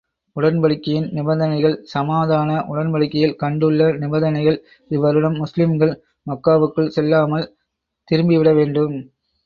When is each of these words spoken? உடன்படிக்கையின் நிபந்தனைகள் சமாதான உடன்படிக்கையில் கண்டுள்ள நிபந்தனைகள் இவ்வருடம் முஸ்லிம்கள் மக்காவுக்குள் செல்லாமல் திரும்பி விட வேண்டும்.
உடன்படிக்கையின் 0.35 1.07
நிபந்தனைகள் 1.11 1.75
சமாதான 1.91 2.55
உடன்படிக்கையில் 2.71 3.37
கண்டுள்ள 3.43 3.89
நிபந்தனைகள் 3.99 4.59
இவ்வருடம் 4.91 5.37
முஸ்லிம்கள் 5.37 5.93
மக்காவுக்குள் 6.27 6.93
செல்லாமல் 6.97 7.47
திரும்பி 8.07 8.37
விட 8.37 8.51
வேண்டும். 8.53 8.95